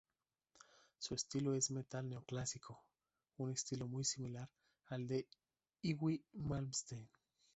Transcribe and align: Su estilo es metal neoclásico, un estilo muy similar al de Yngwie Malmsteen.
Su 0.97 1.13
estilo 1.13 1.53
es 1.53 1.69
metal 1.69 2.09
neoclásico, 2.09 2.83
un 3.37 3.51
estilo 3.51 3.87
muy 3.87 4.03
similar 4.03 4.49
al 4.87 5.05
de 5.07 5.27
Yngwie 5.83 6.23
Malmsteen. 6.33 7.07